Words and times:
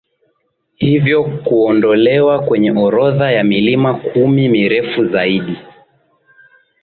hivyo 0.75 1.23
kuondolewa 1.23 2.39
kwenye 2.43 2.71
orodha 2.71 3.31
ya 3.31 3.43
milima 3.43 3.93
kumi 3.93 4.49
mirefu 4.49 5.05
zaidi 5.05 5.57